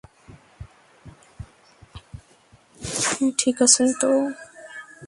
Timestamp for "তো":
4.01-4.09